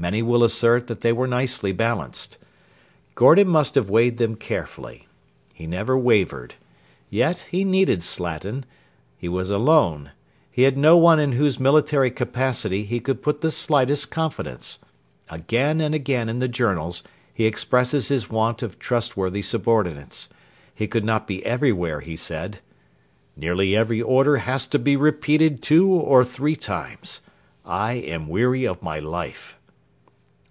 [0.00, 2.38] Many will assert that they were nicely balanced.
[3.14, 5.06] Gordon must have weighed them carefully.
[5.52, 6.54] He never wavered.
[7.10, 8.64] Yet he needed Slatin.
[9.18, 10.12] He was alone.
[10.50, 14.78] He had no one in whose military capacity he could put the slightest confidence.
[15.28, 17.02] Again and again in the Journals
[17.34, 20.30] he expresses his want of trustworthy subordinates.
[20.74, 22.60] He could not be everywhere, he said.
[23.36, 27.20] 'Nearly every order has to be repeated two or three times.
[27.66, 29.58] I am weary of my life.'